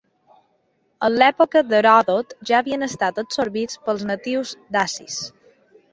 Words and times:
En 1.07 1.17
l'època 1.23 1.61
d'Heròdot 1.73 2.33
ja 2.51 2.57
havien 2.63 2.85
estat 2.89 3.23
absorbits 3.25 3.83
pels 3.89 4.07
natius 4.13 4.55
dacis. 4.79 5.21